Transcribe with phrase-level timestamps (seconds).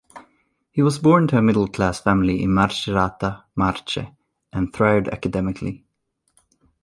[0.71, 3.99] He was born to a middle-class family in Macerata, Marche,
[4.51, 5.85] and thrived academically.